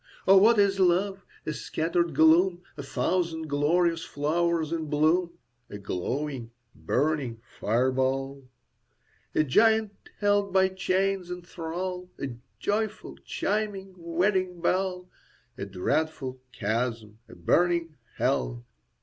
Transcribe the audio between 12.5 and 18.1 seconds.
joyful, chiming wedding bell, A dreadful chasm, a burning